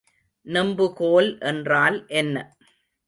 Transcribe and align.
நெம்புகோல் 0.45 1.29
என்றால் 1.41 1.99
என்ன? 2.13 2.35